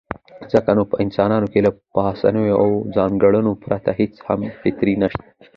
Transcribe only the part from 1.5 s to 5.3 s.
کې له پاسنيو اووو ځانګړنو پرته هېڅ هم فطري نشته.